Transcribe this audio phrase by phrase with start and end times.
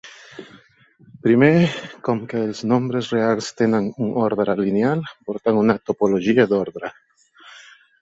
[1.27, 1.49] Primer,
[2.07, 6.97] com que els nombres reals tenen un ordre lineal, porten una topologia d'ordre.